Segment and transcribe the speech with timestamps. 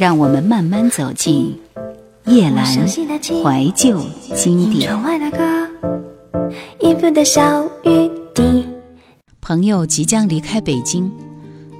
[0.00, 1.54] 让我们慢慢走进
[2.24, 4.00] 夜阑怀旧
[4.34, 4.90] 经典。
[9.42, 11.12] 朋友即将离开北京，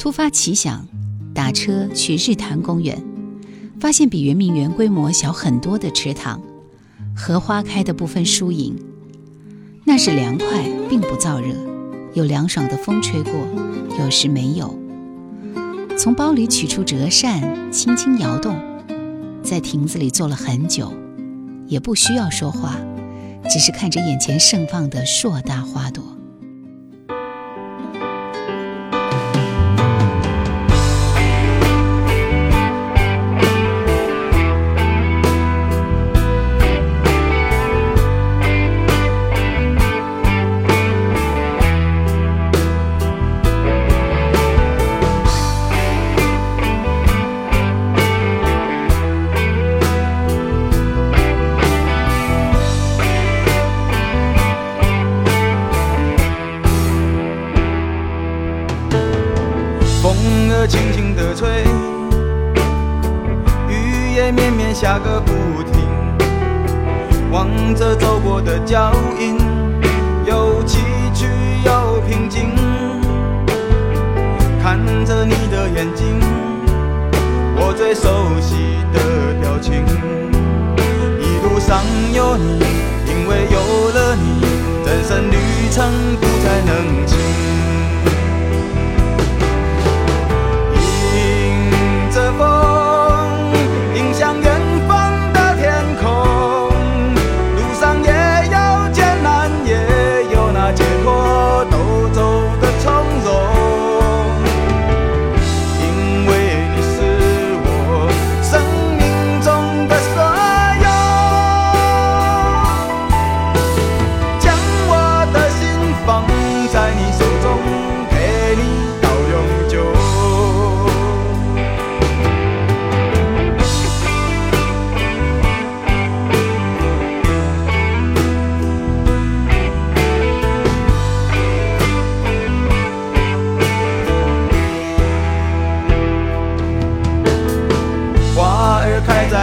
[0.00, 0.84] 突发奇想，
[1.32, 3.00] 打车去日坛公园，
[3.78, 6.42] 发现比圆明园规模小很多的池塘，
[7.14, 8.76] 荷花开的不分输赢。
[9.84, 11.54] 那是凉快，并不燥热，
[12.14, 13.32] 有凉爽的风吹过，
[14.00, 14.76] 有时没有。
[15.98, 18.56] 从包里取出折扇，轻轻摇动，
[19.42, 20.92] 在亭子里坐了很久，
[21.66, 22.76] 也不需要说话，
[23.50, 26.17] 只是看着眼前盛放的硕大花朵。
[60.28, 61.48] 风儿轻轻地吹，
[63.66, 65.88] 雨也绵绵下个不停，
[67.30, 69.38] 望着走过的脚印，
[70.26, 70.80] 有崎
[71.14, 71.24] 岖
[71.64, 72.50] 有平静。
[74.62, 76.20] 看着你的眼睛，
[77.56, 79.82] 我最熟悉的表情。
[81.18, 82.60] 一路上有你，
[83.06, 83.56] 因为有
[83.94, 84.44] 了你，
[84.84, 85.36] 人生旅
[85.70, 85.90] 程
[86.20, 87.16] 不再冷清。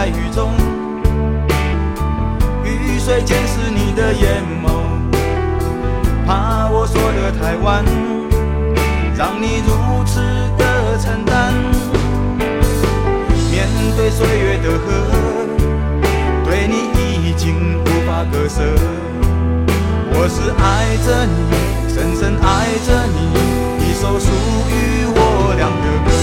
[0.06, 0.52] 在雨中，
[2.62, 4.70] 雨水溅湿你的眼眸，
[6.24, 7.84] 怕我说的太晚，
[9.16, 10.20] 让你如此
[10.56, 11.52] 的承担。
[13.50, 14.86] 面对岁月的河，
[16.44, 18.62] 对你已经无法割舍。
[20.12, 21.34] 我是爱着你，
[21.92, 23.18] 深深爱着你，
[23.84, 24.30] 一首属
[24.70, 26.15] 于我俩的歌。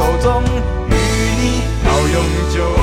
[0.00, 0.42] 手中
[0.88, 2.79] 与你到永久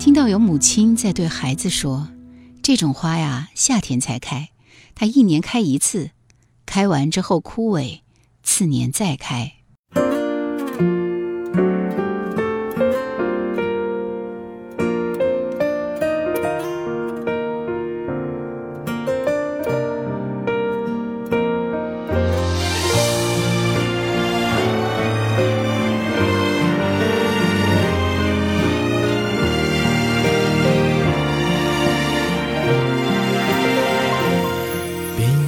[0.00, 2.08] 听到有母亲在对孩子说
[2.64, 4.48] ：“这种花呀，夏天才开，
[4.94, 6.12] 它一年开一次，
[6.64, 8.00] 开完之后枯萎，
[8.42, 9.59] 次年再开。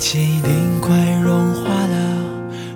[0.03, 0.43] 冰淇
[0.81, 2.25] 快融化了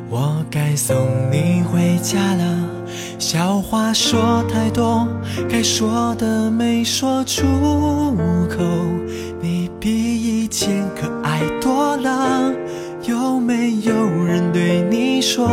[0.08, 0.96] 我该送
[1.32, 2.70] 你回家了。
[3.19, 5.08] 笑话说太多
[5.49, 7.43] 该说的没说出
[8.49, 8.62] 口。
[9.40, 12.52] 你比以前可爱多了。
[13.02, 13.93] 有没有
[14.25, 15.50] 人对你说？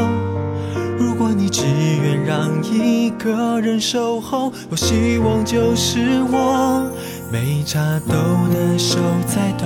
[0.99, 1.63] 如果你只
[2.03, 6.87] 愿让一个人守候我希望就是我。
[7.31, 8.13] 没差都
[8.53, 9.65] 的手在抖。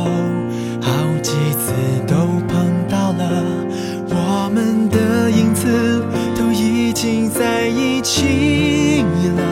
[0.87, 1.73] 好几次
[2.07, 2.15] 都
[2.47, 3.43] 碰到了，
[4.07, 6.01] 我们的影子
[6.33, 9.03] 都已经在一起
[9.35, 9.43] 了。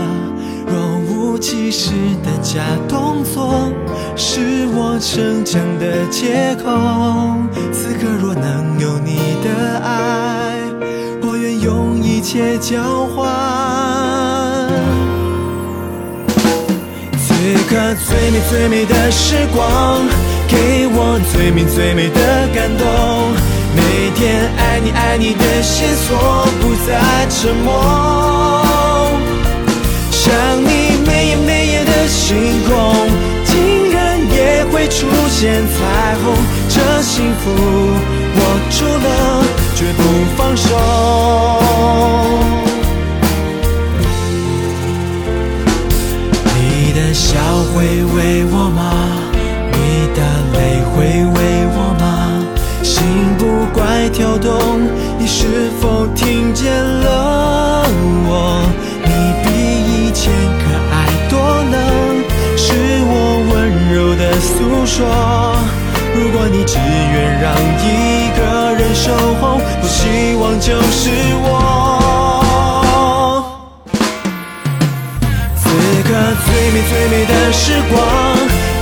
[0.65, 0.73] 若
[1.09, 1.91] 无其事
[2.23, 3.69] 的假动作
[4.15, 6.71] 是我逞强的借口。
[7.73, 10.57] 此刻若能有你的爱，
[11.21, 13.27] 我愿用一切交换。
[17.17, 17.33] 此
[17.67, 17.75] 刻
[18.07, 20.01] 最美最美的时光，
[20.47, 22.85] 给我最美最美的感动。
[23.75, 26.17] 每天爱你爱你的线索，
[26.61, 26.89] 不再
[27.29, 27.67] 沉默。
[30.11, 30.31] 想
[30.63, 31.91] 你每夜每夜的。
[32.07, 32.37] 星
[32.67, 32.69] 空
[33.45, 36.35] 竟然也会出现彩虹，
[36.69, 38.39] 这幸福握
[38.69, 39.43] 住了
[39.75, 39.99] 绝不
[40.37, 40.67] 放手。
[46.55, 47.39] 你的笑
[47.73, 47.75] 会
[48.15, 49.04] 为我吗？
[54.45, 54.53] 动，
[55.17, 57.89] 你是否听见了
[58.29, 58.61] 我？
[59.03, 59.09] 你
[59.43, 59.45] 比
[59.89, 60.31] 以前
[60.61, 60.63] 可
[60.93, 60.95] 爱
[61.29, 61.33] 多
[61.73, 61.75] 了，
[62.55, 62.63] 是
[63.09, 63.11] 我
[63.49, 63.53] 温
[63.91, 64.15] 柔。
[64.15, 64.53] 的诉
[64.85, 65.03] 说，
[66.15, 67.51] 如果你只愿让
[67.83, 68.39] 一个
[68.79, 69.11] 人守
[69.41, 69.99] 候，我希
[70.39, 71.09] 望就是
[71.43, 71.45] 我。
[75.57, 75.63] 此
[76.03, 76.09] 刻
[76.45, 77.93] 最美最美的时光，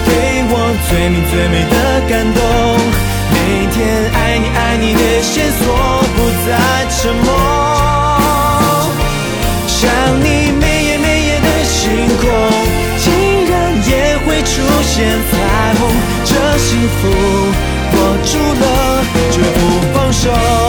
[0.06, 0.10] 给
[0.52, 0.54] 我
[0.88, 1.76] 最美最美的
[2.08, 2.42] 感动。
[3.54, 3.78] 每天
[4.16, 5.62] 爱你爱你的线索，
[6.16, 6.50] 不再
[6.90, 7.28] 沉默。
[9.68, 9.80] 想
[10.22, 11.82] 你每夜每夜的星
[12.18, 12.24] 空。
[12.98, 13.06] 竟
[13.46, 13.54] 然
[13.88, 14.96] 也会出现
[15.30, 15.32] 彩
[15.76, 15.82] 虹，
[16.26, 16.68] 这幸
[16.98, 17.00] 福
[17.94, 18.66] 握住了，
[19.32, 19.60] 绝不
[19.94, 20.63] 放手。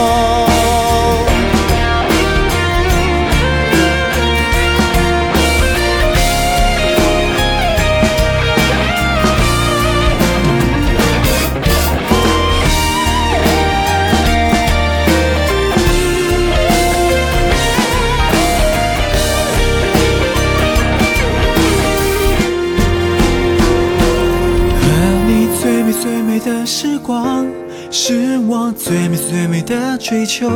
[30.14, 30.48] 追求，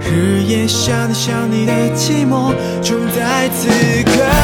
[0.00, 2.52] 日夜想你想你的寂寞，
[2.82, 3.68] 就在此
[4.02, 4.39] 刻。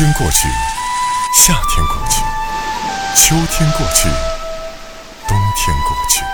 [0.00, 0.48] 天过去，
[1.36, 2.22] 夏天过去，
[3.14, 4.08] 秋天过去，
[5.28, 6.24] 冬天过去。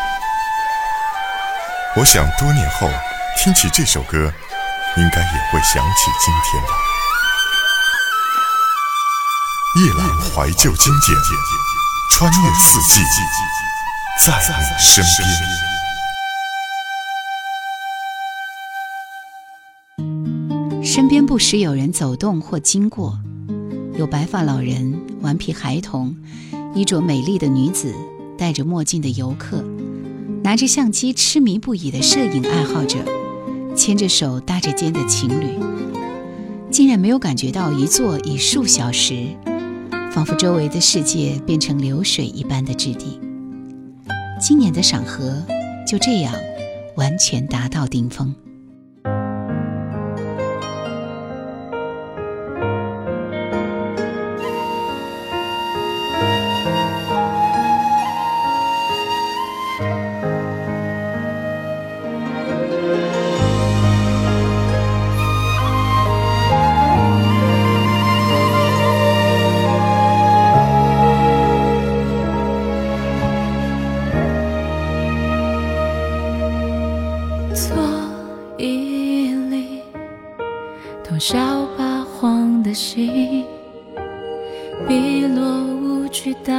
[1.96, 2.88] 我想多年后
[3.36, 4.32] 听起这首歌，
[4.96, 6.68] 应该也会想起今天吧。
[9.80, 11.18] 夜阑怀旧经典，
[12.12, 13.02] 穿越四季，
[14.24, 15.26] 在你身边。
[20.84, 23.18] 身边不时有人走动或经过，
[23.98, 26.14] 有白发老人、顽皮孩童、
[26.74, 27.94] 衣着美丽的女子、
[28.36, 29.64] 戴着墨镜的游客、
[30.42, 32.98] 拿着相机痴迷不已的摄影爱好者、
[33.74, 35.58] 牵着手搭着肩的情侣，
[36.70, 39.28] 竟然没有感觉到一坐已数小时，
[40.12, 43.18] 仿佛周围的世界变成流水一般的质地。
[44.38, 45.42] 今年的赏荷
[45.88, 46.34] 就这样
[46.96, 48.34] 完全达到顶峰。
[81.18, 83.44] 笑八荒的心
[84.86, 86.52] 碧落无趣到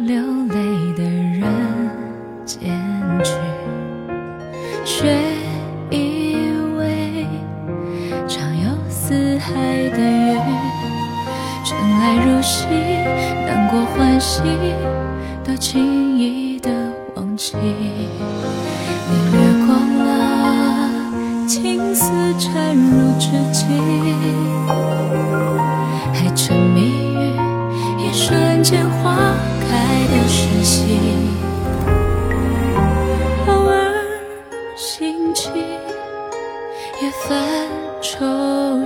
[0.00, 0.71] 流泪。
[23.22, 23.68] 缠入指尖，
[26.12, 26.80] 还沉迷
[27.14, 27.20] 于
[28.00, 29.14] 一瞬间花
[29.60, 29.68] 开
[30.08, 30.98] 的时息。
[33.46, 33.94] 偶尔
[34.76, 35.52] 心情，
[37.00, 37.30] 也泛
[38.00, 38.26] 愁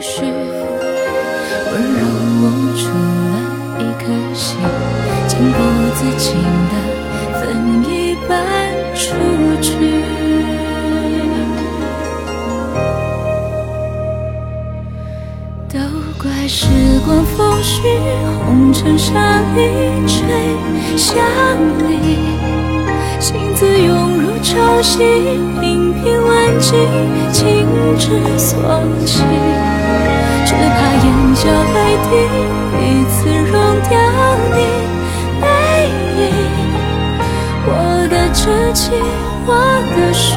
[0.01, 0.21] 绪，
[1.73, 2.03] 温柔
[2.43, 2.45] 捂
[2.77, 2.85] 住
[3.33, 3.35] 了
[3.79, 4.59] 一颗心，
[5.27, 5.57] 情不
[5.95, 6.37] 自禁
[17.07, 17.83] 时光风絮，
[18.45, 19.57] 红尘沙一
[20.09, 20.27] 吹，
[20.97, 21.15] 想
[21.79, 22.19] 你，
[23.21, 24.99] 心字涌入潮汐，
[25.61, 26.77] 频频问尽，
[27.33, 27.65] 情
[27.97, 28.59] 之所
[29.05, 29.23] 起，
[30.45, 31.79] 只怕眼角泪
[32.11, 32.13] 滴，
[32.83, 33.55] 一次融
[33.89, 33.95] 掉
[34.57, 34.59] 你
[35.41, 35.45] 背
[36.19, 36.21] 影。
[37.69, 37.71] 我
[38.11, 38.43] 的痴
[38.75, 38.91] 情，
[39.47, 39.51] 我
[39.95, 40.35] 的誓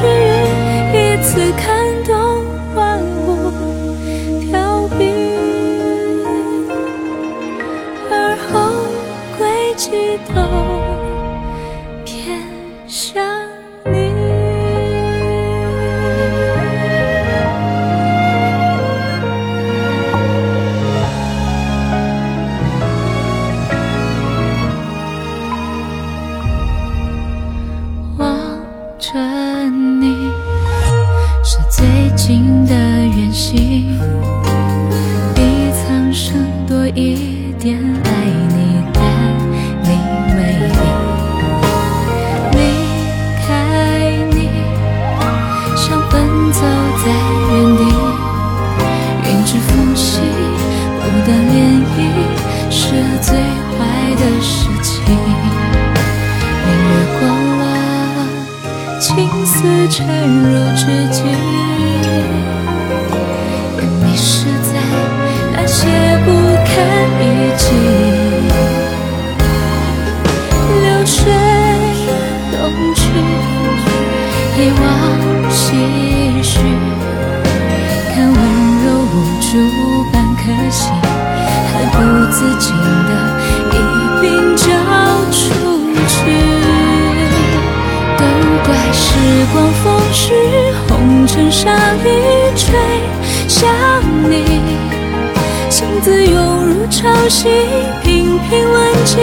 [54.82, 55.02] 情。
[56.62, 57.20] 你掠过
[57.58, 57.62] 了
[59.00, 59.06] 青
[59.44, 59.52] 丝
[59.88, 61.18] 缠入指尖，
[63.76, 64.68] 也迷失在
[65.52, 65.78] 那些
[66.24, 66.28] 不
[66.64, 66.68] 堪
[67.20, 67.22] 一
[67.56, 67.62] 击。
[70.82, 71.16] 流水
[72.52, 72.54] 东
[72.94, 73.00] 去，
[74.56, 74.82] 一往
[75.50, 75.58] 唏
[76.42, 76.52] 嘘，
[78.14, 78.34] 看温
[78.84, 79.48] 柔无助
[80.12, 80.80] 半颗心，
[81.72, 81.96] 还不
[82.30, 83.10] 自禁的
[91.50, 92.06] 沙一
[92.56, 92.78] 吹，
[93.48, 93.68] 想
[94.30, 94.44] 你，
[95.68, 97.48] 心字涌入潮汐，
[98.04, 99.16] 频频问及，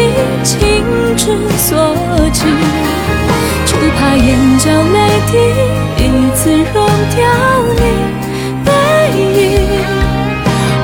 [0.43, 0.83] 情
[1.15, 1.95] 之所
[2.33, 2.43] 起，
[3.65, 4.27] 只怕眼
[4.59, 4.97] 角泪
[5.31, 5.33] 滴，
[6.03, 6.05] 一
[6.35, 7.17] 次融掉
[7.75, 7.81] 你
[8.65, 8.69] 背
[9.23, 9.25] 影。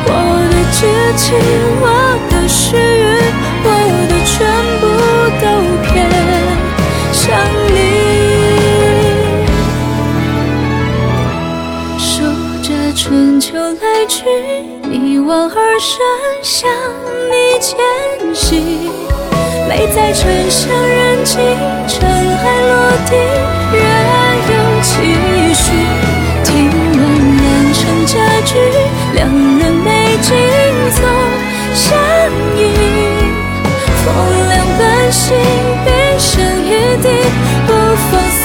[0.06, 0.10] 我
[0.50, 0.80] 的痴
[1.18, 1.28] 情，
[14.24, 14.28] 去，
[14.90, 16.00] 一往而深，
[16.42, 16.70] 向
[17.30, 17.76] 你前
[18.34, 18.90] 行。
[19.70, 21.40] 泪在沉香燃尽，
[21.88, 22.72] 尘埃落
[23.10, 23.12] 地，
[23.74, 23.80] 仍
[24.50, 24.92] 有期
[25.54, 25.66] 许。
[26.44, 27.00] 听闻
[27.38, 28.14] 良辰佳
[28.46, 28.52] 句，
[29.14, 29.28] 两
[29.60, 30.30] 人美景
[30.92, 31.00] 总
[31.74, 31.84] 相
[32.56, 32.60] 依。
[34.04, 34.06] 风
[34.50, 35.36] 凉半醒，
[35.86, 35.88] 冰
[36.20, 36.32] 声
[36.66, 36.70] 一
[37.02, 37.08] 地，
[37.68, 38.44] 不放肆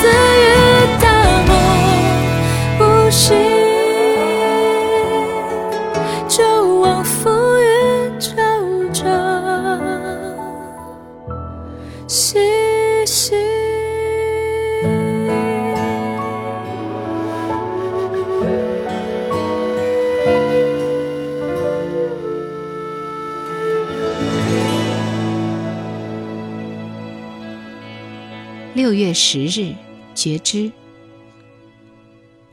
[28.88, 29.74] 六月十日，
[30.14, 30.72] 觉知。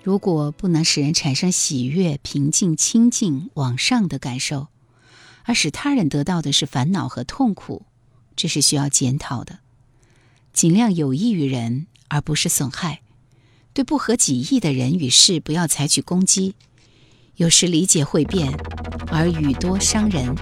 [0.03, 4.67] 如果不能使人产生喜悦、平静、清净、往上的感受，
[5.43, 7.85] 而使他人得到的是烦恼和痛苦，
[8.35, 9.59] 这是需要检讨的。
[10.51, 12.99] 尽量有益于人，而不是损害。
[13.73, 16.55] 对不合己意的人与事，不要采取攻击。
[17.37, 18.51] 有时理解会变，
[19.07, 20.35] 而语多伤人。